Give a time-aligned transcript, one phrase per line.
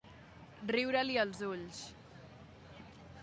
[0.75, 1.81] Riure-li els ulls.